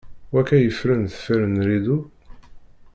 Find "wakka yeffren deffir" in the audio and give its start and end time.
0.33-1.41